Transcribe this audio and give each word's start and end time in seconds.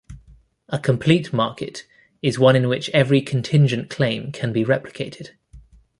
A 0.69 0.79
complete 0.79 1.31
market 1.31 1.85
is 2.23 2.39
one 2.39 2.55
in 2.55 2.67
which 2.67 2.89
every 2.89 3.21
contingent 3.21 3.91
claim 3.91 4.31
can 4.31 4.51
be 4.51 4.65
replicated. 4.65 5.33